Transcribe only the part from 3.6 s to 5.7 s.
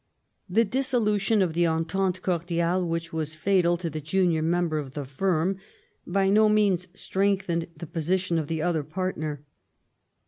to the junior member of the firm,